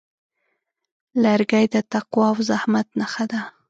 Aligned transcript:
لرګی 1.23 1.65
د 1.73 1.75
تقوا 1.91 2.27
او 2.31 2.37
زحمت 2.49 2.87
نښه 2.99 3.25
ده. 3.31 3.41